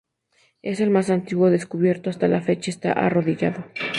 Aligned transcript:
Es 0.63 0.79
el 0.79 0.89
más 0.89 1.11
antiguo 1.11 1.51
descubierto 1.51 2.09
hasta 2.09 2.27
la 2.27 2.41
fecha 2.41 2.71
y 2.71 2.73
está 2.73 2.91
arrodillado. 2.91 3.63